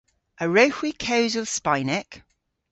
A 0.43 0.45
wrewgh 0.47 0.77
hwi 0.77 0.91
kewsel 1.05 1.47
Spaynek? 1.57 2.09